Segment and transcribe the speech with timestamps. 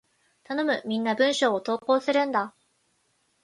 [0.45, 0.81] 頼む！
[0.87, 2.55] みんな文章を投稿するんだ！